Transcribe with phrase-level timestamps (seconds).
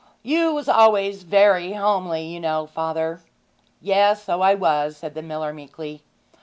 [0.23, 3.21] 'You was always very homely, you know, father.'
[3.83, 6.01] 'Yes; so I was,' said the miller meekly.